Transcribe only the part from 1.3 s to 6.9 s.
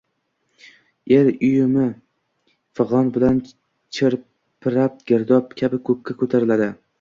uyumi fig`on bilan chirpirab, girdob kabi ko`kka ko`tarildi